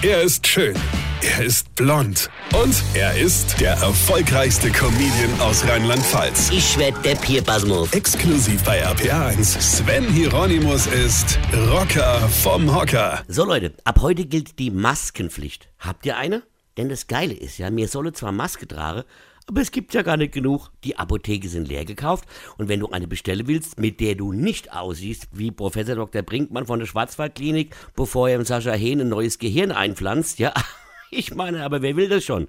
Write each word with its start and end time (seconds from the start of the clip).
Er 0.00 0.22
ist 0.22 0.46
schön. 0.46 0.76
Er 1.22 1.44
ist 1.44 1.74
blond. 1.74 2.30
Und 2.54 2.72
er 2.94 3.18
ist 3.18 3.60
der 3.60 3.72
erfolgreichste 3.72 4.70
Comedian 4.70 5.40
aus 5.40 5.66
Rheinland-Pfalz. 5.66 6.50
Ich 6.52 6.78
werd 6.78 7.04
der 7.04 7.16
Pierpasmus. 7.16 7.92
Exklusiv 7.92 8.62
bei 8.62 8.86
RPA1. 8.86 9.60
Sven 9.60 10.04
Hieronymus 10.04 10.86
ist 10.86 11.40
Rocker 11.72 12.20
vom 12.28 12.72
Hocker. 12.72 13.24
So 13.26 13.44
Leute, 13.44 13.74
ab 13.82 13.98
heute 14.00 14.24
gilt 14.26 14.60
die 14.60 14.70
Maskenpflicht. 14.70 15.68
Habt 15.80 16.06
ihr 16.06 16.16
eine? 16.16 16.44
Denn 16.78 16.88
das 16.88 17.08
Geile 17.08 17.34
ist 17.34 17.58
ja, 17.58 17.70
mir 17.70 17.88
solle 17.88 18.12
zwar 18.12 18.32
Maske 18.32 18.66
tragen, 18.66 19.02
aber 19.48 19.60
es 19.60 19.72
gibt 19.72 19.94
ja 19.94 20.02
gar 20.02 20.16
nicht 20.16 20.32
genug. 20.32 20.70
Die 20.84 20.96
Apotheke 20.96 21.48
sind 21.48 21.66
leer 21.66 21.84
gekauft 21.84 22.28
und 22.56 22.68
wenn 22.68 22.80
du 22.80 22.90
eine 22.90 23.08
bestellen 23.08 23.48
willst, 23.48 23.80
mit 23.80 23.98
der 23.98 24.14
du 24.14 24.32
nicht 24.32 24.72
aussiehst 24.72 25.28
wie 25.32 25.50
Professor 25.50 25.96
Dr. 25.96 26.22
Brinkmann 26.22 26.66
von 26.66 26.78
der 26.78 26.86
Schwarzwaldklinik, 26.86 27.74
bevor 27.96 28.28
er 28.28 28.36
im 28.36 28.44
Sascha 28.44 28.72
Hehn 28.72 29.00
ein 29.00 29.08
neues 29.08 29.38
Gehirn 29.38 29.72
einpflanzt, 29.72 30.38
ja, 30.38 30.52
ich 31.10 31.34
meine, 31.34 31.64
aber 31.64 31.82
wer 31.82 31.96
will 31.96 32.08
das 32.08 32.24
schon? 32.24 32.46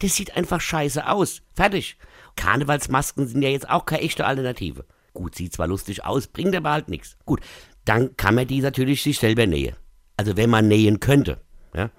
Das 0.00 0.16
sieht 0.16 0.36
einfach 0.36 0.60
scheiße 0.60 1.08
aus. 1.08 1.42
Fertig. 1.54 1.96
Karnevalsmasken 2.36 3.28
sind 3.28 3.40
ja 3.40 3.50
jetzt 3.50 3.70
auch 3.70 3.86
keine 3.86 4.02
echte 4.02 4.26
Alternative. 4.26 4.84
Gut, 5.14 5.36
sieht 5.36 5.52
zwar 5.52 5.68
lustig 5.68 6.04
aus, 6.04 6.26
bringt 6.26 6.56
aber 6.56 6.72
halt 6.72 6.88
nichts. 6.88 7.16
Gut, 7.24 7.40
dann 7.84 8.16
kann 8.16 8.34
man 8.34 8.46
die 8.46 8.60
natürlich 8.60 9.02
sich 9.02 9.18
selber 9.18 9.46
nähen. 9.46 9.76
Also 10.16 10.36
wenn 10.36 10.50
man 10.50 10.68
nähen 10.68 11.00
könnte, 11.00 11.40
ja. 11.74 11.90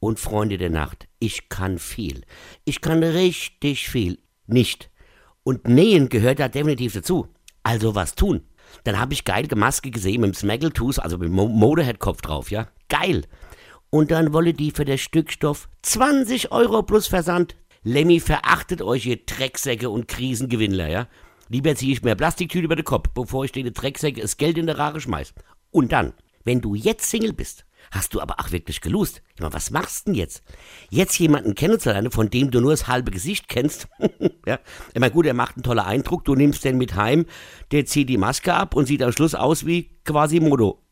Und 0.00 0.20
Freunde 0.20 0.58
der 0.58 0.70
Nacht, 0.70 1.07
ich 1.18 1.48
kann 1.48 1.78
viel. 1.78 2.22
Ich 2.64 2.80
kann 2.80 3.02
richtig 3.02 3.88
viel. 3.88 4.18
Nicht. 4.46 4.90
Und 5.42 5.66
Nähen 5.66 6.08
gehört 6.08 6.38
da 6.40 6.48
definitiv 6.48 6.94
dazu. 6.94 7.28
Also 7.62 7.94
was 7.94 8.14
tun. 8.14 8.42
Dann 8.84 8.98
habe 8.98 9.14
ich 9.14 9.24
geile 9.24 9.54
Maske 9.56 9.90
gesehen 9.90 10.20
mit 10.20 10.32
dem 10.32 10.34
Smaggletooth, 10.34 10.98
also 10.98 11.18
mit 11.18 11.28
dem 11.28 11.34
Mo 11.34 11.48
Motorhead-Kopf 11.48 12.20
drauf, 12.20 12.50
ja. 12.50 12.68
Geil. 12.88 13.24
Und 13.90 14.10
dann 14.10 14.32
wolle 14.32 14.52
die 14.52 14.70
für 14.70 14.84
das 14.84 15.00
Stück 15.00 15.32
Stoff 15.32 15.68
20 15.82 16.52
Euro 16.52 16.82
plus 16.82 17.06
Versand. 17.06 17.56
Lemmy 17.82 18.20
verachtet 18.20 18.82
euch, 18.82 19.06
ihr 19.06 19.24
Drecksäcke 19.24 19.88
und 19.88 20.08
Krisengewinnler, 20.08 20.88
ja. 20.88 21.08
Lieber 21.48 21.74
ziehe 21.74 21.92
ich 21.92 22.02
mir 22.02 22.14
Plastiktüte 22.14 22.66
über 22.66 22.76
den 22.76 22.84
Kopf, 22.84 23.08
bevor 23.14 23.44
ich 23.44 23.52
den 23.52 23.72
Drecksäcke 23.72 24.20
das 24.20 24.36
Geld 24.36 24.58
in 24.58 24.66
der 24.66 24.78
Rare 24.78 25.00
schmeiß. 25.00 25.32
Und 25.70 25.92
dann, 25.92 26.12
wenn 26.44 26.60
du 26.60 26.74
jetzt 26.74 27.08
Single 27.08 27.32
bist, 27.32 27.64
hast 27.90 28.14
du 28.14 28.20
aber 28.20 28.40
auch 28.40 28.52
wirklich 28.52 28.80
gelust. 28.80 29.22
Ich 29.34 29.40
meine, 29.40 29.52
was 29.52 29.70
machst 29.70 30.06
du 30.06 30.12
denn 30.12 30.18
jetzt? 30.18 30.42
Jetzt 30.90 31.18
jemanden 31.18 31.54
kennenzulernen, 31.54 32.10
von 32.10 32.30
dem 32.30 32.50
du 32.50 32.60
nur 32.60 32.70
das 32.70 32.88
halbe 32.88 33.10
Gesicht 33.10 33.48
kennst. 33.48 33.88
ja, 34.46 34.58
ich 34.92 35.00
meine, 35.00 35.12
gut, 35.12 35.26
er 35.26 35.34
macht 35.34 35.56
einen 35.56 35.62
tollen 35.62 35.78
Eindruck, 35.80 36.24
du 36.24 36.34
nimmst 36.34 36.64
den 36.64 36.78
mit 36.78 36.94
heim, 36.94 37.26
der 37.70 37.86
zieht 37.86 38.08
die 38.08 38.18
Maske 38.18 38.54
ab 38.54 38.74
und 38.74 38.86
sieht 38.86 39.02
am 39.02 39.12
Schluss 39.12 39.34
aus 39.34 39.66
wie 39.66 39.90
Quasimodo. 40.04 40.82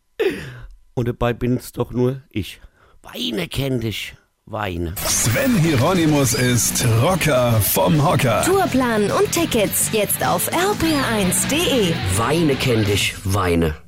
Und 0.95 1.09
dabei 1.09 1.33
bin's 1.33 1.73
doch 1.73 1.93
nur 1.93 2.23
ich. 2.31 2.61
Weine 3.03 3.49
kenn 3.49 3.81
dich. 3.81 4.15
Weine. 4.49 4.95
Sven 5.05 5.57
Hieronymus 5.59 6.35
ist 6.35 6.87
Rocker 7.03 7.61
vom 7.61 8.01
Hocker. 8.05 8.43
Tourplan 8.45 9.11
und 9.11 9.33
Tickets 9.33 9.91
jetzt 9.93 10.25
auf 10.25 10.49
rpr1.de. 10.53 11.93
Weine 12.17 12.55
kenn 12.55 12.85
dich. 12.85 13.17
Weine. 13.25 13.86